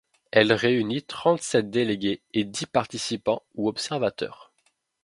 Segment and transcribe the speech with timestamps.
[0.31, 4.51] Elle réunit trente-sept délégués et dix participants ou observateurs.